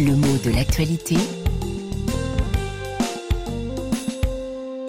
Le 0.00 0.16
mot 0.16 0.36
de 0.44 0.50
l'actualité. 0.50 1.16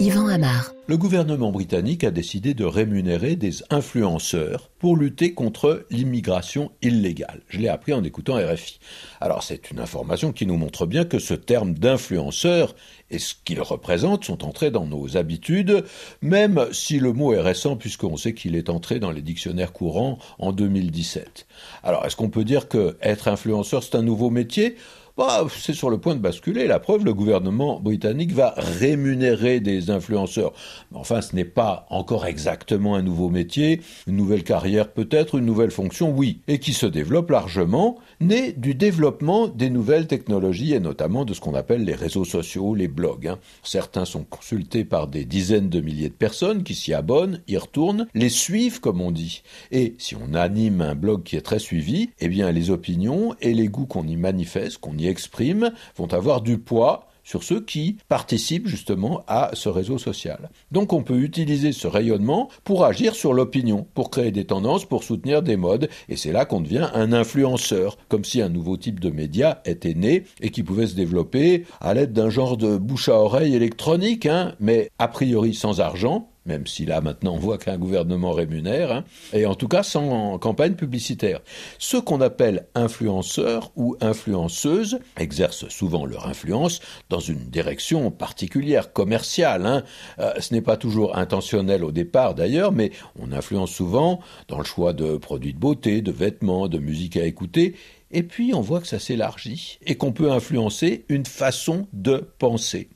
Yvan 0.00 0.26
Amar. 0.28 0.75
Le 0.88 0.96
gouvernement 0.96 1.50
britannique 1.50 2.04
a 2.04 2.12
décidé 2.12 2.54
de 2.54 2.64
rémunérer 2.64 3.34
des 3.34 3.64
influenceurs 3.70 4.70
pour 4.78 4.96
lutter 4.96 5.34
contre 5.34 5.84
l'immigration 5.90 6.70
illégale. 6.80 7.40
Je 7.48 7.58
l'ai 7.58 7.66
appris 7.66 7.92
en 7.92 8.04
écoutant 8.04 8.36
RFI. 8.36 8.78
Alors 9.20 9.42
c'est 9.42 9.72
une 9.72 9.80
information 9.80 10.32
qui 10.32 10.46
nous 10.46 10.56
montre 10.56 10.86
bien 10.86 11.04
que 11.04 11.18
ce 11.18 11.34
terme 11.34 11.74
d'influenceur 11.74 12.76
et 13.10 13.18
ce 13.18 13.34
qu'il 13.44 13.60
représente 13.60 14.26
sont 14.26 14.44
entrés 14.44 14.70
dans 14.70 14.86
nos 14.86 15.16
habitudes, 15.16 15.84
même 16.22 16.68
si 16.70 17.00
le 17.00 17.12
mot 17.12 17.34
est 17.34 17.40
récent 17.40 17.74
puisqu'on 17.74 18.16
sait 18.16 18.34
qu'il 18.34 18.54
est 18.54 18.70
entré 18.70 19.00
dans 19.00 19.10
les 19.10 19.22
dictionnaires 19.22 19.72
courants 19.72 20.20
en 20.38 20.52
2017. 20.52 21.48
Alors 21.82 22.06
est-ce 22.06 22.14
qu'on 22.14 22.30
peut 22.30 22.44
dire 22.44 22.68
que 22.68 22.96
être 23.02 23.26
influenceur 23.26 23.82
c'est 23.82 23.96
un 23.96 24.02
nouveau 24.02 24.30
métier? 24.30 24.76
Bah, 25.16 25.46
c'est 25.48 25.72
sur 25.72 25.88
le 25.88 25.96
point 25.96 26.14
de 26.14 26.20
basculer. 26.20 26.66
La 26.66 26.78
preuve, 26.78 27.06
le 27.06 27.14
gouvernement 27.14 27.80
britannique 27.80 28.32
va 28.32 28.52
rémunérer 28.58 29.60
des 29.60 29.88
influenceurs. 29.88 30.52
Enfin, 30.94 31.20
ce 31.20 31.34
n'est 31.34 31.44
pas 31.44 31.86
encore 31.90 32.26
exactement 32.26 32.94
un 32.94 33.02
nouveau 33.02 33.28
métier, 33.28 33.80
une 34.06 34.16
nouvelle 34.16 34.44
carrière 34.44 34.92
peut-être, 34.92 35.36
une 35.36 35.46
nouvelle 35.46 35.70
fonction, 35.70 36.10
oui, 36.10 36.40
et 36.48 36.58
qui 36.58 36.72
se 36.72 36.86
développe 36.86 37.30
largement, 37.30 37.98
né 38.20 38.52
du 38.52 38.74
développement 38.74 39.48
des 39.48 39.70
nouvelles 39.70 40.06
technologies 40.06 40.74
et 40.74 40.80
notamment 40.80 41.24
de 41.24 41.34
ce 41.34 41.40
qu'on 41.40 41.54
appelle 41.54 41.84
les 41.84 41.94
réseaux 41.94 42.24
sociaux, 42.24 42.74
les 42.74 42.88
blogs. 42.88 43.28
Hein. 43.28 43.38
Certains 43.62 44.04
sont 44.04 44.24
consultés 44.24 44.84
par 44.84 45.08
des 45.08 45.24
dizaines 45.24 45.68
de 45.68 45.80
milliers 45.80 46.08
de 46.08 46.14
personnes 46.14 46.62
qui 46.62 46.74
s'y 46.74 46.94
abonnent, 46.94 47.40
y 47.48 47.56
retournent, 47.56 48.06
les 48.14 48.28
suivent 48.28 48.80
comme 48.80 49.00
on 49.00 49.10
dit. 49.10 49.42
Et 49.70 49.94
si 49.98 50.16
on 50.16 50.34
anime 50.34 50.80
un 50.80 50.94
blog 50.94 51.22
qui 51.22 51.36
est 51.36 51.42
très 51.42 51.58
suivi, 51.58 52.10
eh 52.20 52.28
bien 52.28 52.50
les 52.52 52.70
opinions 52.70 53.34
et 53.40 53.54
les 53.54 53.68
goûts 53.68 53.86
qu'on 53.86 54.06
y 54.06 54.16
manifeste, 54.16 54.78
qu'on 54.78 54.96
y 54.96 55.06
expriment 55.06 55.72
vont 55.96 56.12
avoir 56.12 56.40
du 56.40 56.58
poids 56.58 57.05
sur 57.26 57.42
ceux 57.42 57.60
qui 57.60 57.98
participent 58.08 58.68
justement 58.68 59.24
à 59.26 59.50
ce 59.52 59.68
réseau 59.68 59.98
social. 59.98 60.48
Donc 60.70 60.94
on 60.94 61.02
peut 61.02 61.18
utiliser 61.18 61.72
ce 61.72 61.88
rayonnement 61.88 62.48
pour 62.64 62.84
agir 62.84 63.14
sur 63.14 63.34
l'opinion, 63.34 63.86
pour 63.94 64.10
créer 64.10 64.30
des 64.30 64.46
tendances, 64.46 64.86
pour 64.86 65.04
soutenir 65.04 65.42
des 65.42 65.56
modes, 65.56 65.90
et 66.08 66.16
c'est 66.16 66.32
là 66.32 66.46
qu'on 66.46 66.60
devient 66.60 66.88
un 66.94 67.12
influenceur, 67.12 67.98
comme 68.08 68.24
si 68.24 68.40
un 68.40 68.48
nouveau 68.48 68.76
type 68.76 69.00
de 69.00 69.10
média 69.10 69.60
était 69.64 69.94
né 69.94 70.24
et 70.40 70.50
qui 70.50 70.62
pouvait 70.62 70.86
se 70.86 70.94
développer 70.94 71.64
à 71.80 71.92
l'aide 71.92 72.12
d'un 72.12 72.30
genre 72.30 72.56
de 72.56 72.78
bouche 72.78 73.08
à 73.08 73.16
oreille 73.16 73.54
électronique, 73.54 74.26
hein, 74.26 74.54
mais 74.60 74.90
a 74.98 75.08
priori 75.08 75.52
sans 75.52 75.80
argent, 75.80 76.30
même 76.46 76.66
si 76.66 76.86
là 76.86 77.00
maintenant 77.00 77.34
on 77.34 77.38
voit 77.38 77.58
qu'un 77.58 77.78
gouvernement 77.78 78.32
rémunère, 78.32 78.92
hein, 78.92 79.04
et 79.32 79.46
en 79.46 79.54
tout 79.54 79.68
cas 79.68 79.82
sans 79.82 80.38
campagne 80.38 80.74
publicitaire. 80.74 81.40
Ceux 81.78 82.00
qu'on 82.00 82.20
appelle 82.20 82.66
influenceurs 82.74 83.72
ou 83.76 83.96
influenceuses 84.00 84.98
exercent 85.18 85.68
souvent 85.68 86.06
leur 86.06 86.26
influence 86.26 86.80
dans 87.10 87.20
une 87.20 87.50
direction 87.50 88.10
particulière, 88.10 88.92
commerciale. 88.92 89.66
Hein. 89.66 89.82
Euh, 90.18 90.32
ce 90.40 90.54
n'est 90.54 90.62
pas 90.62 90.76
toujours 90.76 91.16
intentionnel 91.16 91.84
au 91.84 91.92
départ 91.92 92.34
d'ailleurs, 92.34 92.72
mais 92.72 92.90
on 93.18 93.32
influence 93.32 93.70
souvent 93.70 94.20
dans 94.48 94.58
le 94.58 94.64
choix 94.64 94.92
de 94.92 95.16
produits 95.16 95.52
de 95.52 95.58
beauté, 95.58 96.02
de 96.02 96.12
vêtements, 96.12 96.68
de 96.68 96.78
musique 96.78 97.16
à 97.16 97.24
écouter, 97.24 97.74
et 98.10 98.22
puis 98.22 98.54
on 98.54 98.60
voit 98.60 98.80
que 98.80 98.86
ça 98.86 98.98
s'élargit 98.98 99.78
et 99.84 99.96
qu'on 99.96 100.12
peut 100.12 100.30
influencer 100.30 101.04
une 101.08 101.26
façon 101.26 101.86
de 101.92 102.28
penser. 102.38 102.88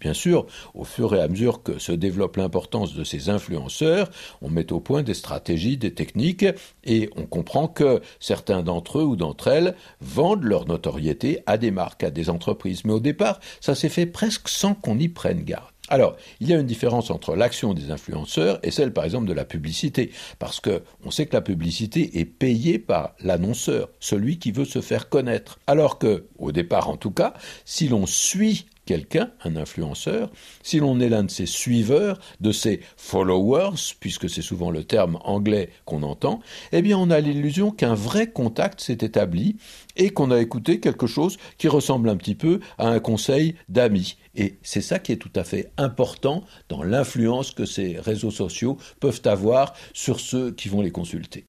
Bien 0.00 0.14
sûr, 0.14 0.46
au 0.74 0.84
fur 0.84 1.14
et 1.14 1.20
à 1.20 1.28
mesure 1.28 1.62
que 1.62 1.78
se 1.78 1.92
développe 1.92 2.36
l'importance 2.36 2.94
de 2.94 3.04
ces 3.04 3.30
influenceurs, 3.30 4.10
on 4.42 4.48
met 4.48 4.72
au 4.72 4.80
point 4.80 5.02
des 5.02 5.14
stratégies, 5.14 5.76
des 5.76 5.92
techniques, 5.92 6.46
et 6.84 7.10
on 7.16 7.26
comprend 7.26 7.68
que 7.68 8.00
certains 8.20 8.62
d'entre 8.62 9.00
eux 9.00 9.04
ou 9.04 9.16
d'entre 9.16 9.48
elles 9.48 9.74
vendent 10.00 10.44
leur 10.44 10.66
notoriété 10.66 11.40
à 11.46 11.58
des 11.58 11.70
marques, 11.70 12.04
à 12.04 12.10
des 12.10 12.30
entreprises. 12.30 12.84
Mais 12.84 12.92
au 12.92 13.00
départ, 13.00 13.40
ça 13.60 13.74
s'est 13.74 13.88
fait 13.88 14.06
presque 14.06 14.48
sans 14.48 14.74
qu'on 14.74 14.98
y 14.98 15.08
prenne 15.08 15.42
garde. 15.42 15.72
Alors, 15.90 16.16
il 16.40 16.48
y 16.48 16.52
a 16.52 16.58
une 16.58 16.66
différence 16.66 17.10
entre 17.10 17.34
l'action 17.34 17.72
des 17.72 17.90
influenceurs 17.90 18.58
et 18.62 18.70
celle, 18.70 18.92
par 18.92 19.04
exemple, 19.04 19.26
de 19.26 19.32
la 19.32 19.46
publicité, 19.46 20.10
parce 20.38 20.60
que 20.60 20.82
on 21.04 21.10
sait 21.10 21.26
que 21.26 21.34
la 21.34 21.40
publicité 21.40 22.18
est 22.18 22.26
payée 22.26 22.78
par 22.78 23.14
l'annonceur, 23.20 23.88
celui 23.98 24.38
qui 24.38 24.52
veut 24.52 24.66
se 24.66 24.82
faire 24.82 25.08
connaître. 25.08 25.58
Alors 25.66 25.98
que, 25.98 26.26
au 26.38 26.52
départ 26.52 26.90
en 26.90 26.98
tout 26.98 27.10
cas, 27.10 27.32
si 27.64 27.88
l'on 27.88 28.04
suit 28.04 28.66
quelqu'un, 28.88 29.30
un 29.44 29.56
influenceur, 29.56 30.30
si 30.62 30.78
l'on 30.78 30.98
est 30.98 31.10
l'un 31.10 31.24
de 31.24 31.30
ses 31.30 31.44
suiveurs, 31.44 32.18
de 32.40 32.52
ses 32.52 32.80
followers, 32.96 33.76
puisque 34.00 34.30
c'est 34.30 34.40
souvent 34.40 34.70
le 34.70 34.82
terme 34.82 35.18
anglais 35.24 35.68
qu'on 35.84 36.02
entend, 36.02 36.40
eh 36.72 36.80
bien 36.80 36.96
on 36.96 37.10
a 37.10 37.20
l'illusion 37.20 37.70
qu'un 37.70 37.92
vrai 37.92 38.30
contact 38.30 38.80
s'est 38.80 38.96
établi 39.02 39.56
et 39.98 40.08
qu'on 40.08 40.30
a 40.30 40.40
écouté 40.40 40.80
quelque 40.80 41.06
chose 41.06 41.36
qui 41.58 41.68
ressemble 41.68 42.08
un 42.08 42.16
petit 42.16 42.34
peu 42.34 42.60
à 42.78 42.88
un 42.88 42.98
conseil 42.98 43.56
d'amis. 43.68 44.16
Et 44.34 44.56
c'est 44.62 44.80
ça 44.80 44.98
qui 44.98 45.12
est 45.12 45.16
tout 45.16 45.32
à 45.36 45.44
fait 45.44 45.70
important 45.76 46.42
dans 46.70 46.82
l'influence 46.82 47.50
que 47.50 47.66
ces 47.66 48.00
réseaux 48.00 48.30
sociaux 48.30 48.78
peuvent 49.00 49.20
avoir 49.26 49.74
sur 49.92 50.18
ceux 50.18 50.50
qui 50.52 50.70
vont 50.70 50.80
les 50.80 50.92
consulter. 50.92 51.36